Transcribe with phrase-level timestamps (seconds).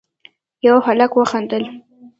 [0.63, 1.63] يوه هلک وخندل: